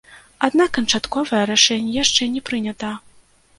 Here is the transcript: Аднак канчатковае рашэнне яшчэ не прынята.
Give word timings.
Аднак 0.45 0.69
канчатковае 0.77 1.43
рашэнне 1.53 1.93
яшчэ 2.03 2.31
не 2.39 2.45
прынята. 2.51 2.93